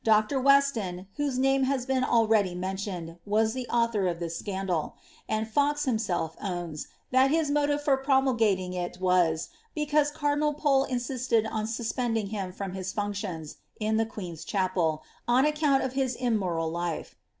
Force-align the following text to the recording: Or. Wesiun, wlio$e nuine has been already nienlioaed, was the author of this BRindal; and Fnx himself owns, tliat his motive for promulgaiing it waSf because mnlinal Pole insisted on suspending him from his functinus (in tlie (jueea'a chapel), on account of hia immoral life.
Or. 0.07 0.13
Wesiun, 0.23 1.05
wlio$e 1.15 1.37
nuine 1.37 1.65
has 1.65 1.85
been 1.85 2.03
already 2.03 2.55
nienlioaed, 2.55 3.19
was 3.23 3.53
the 3.53 3.67
author 3.67 4.07
of 4.07 4.19
this 4.19 4.41
BRindal; 4.41 4.93
and 5.29 5.45
Fnx 5.45 5.85
himself 5.85 6.35
owns, 6.41 6.87
tliat 7.13 7.29
his 7.29 7.51
motive 7.51 7.83
for 7.83 7.97
promulgaiing 8.03 8.73
it 8.73 8.97
waSf 8.99 9.49
because 9.75 10.11
mnlinal 10.13 10.57
Pole 10.57 10.85
insisted 10.85 11.45
on 11.45 11.67
suspending 11.67 12.29
him 12.29 12.51
from 12.51 12.73
his 12.73 12.91
functinus 12.91 13.57
(in 13.79 13.97
tlie 13.97 14.07
(jueea'a 14.09 14.43
chapel), 14.43 15.03
on 15.27 15.45
account 15.45 15.83
of 15.83 15.93
hia 15.93 16.09
immoral 16.19 16.71
life. 16.71 17.13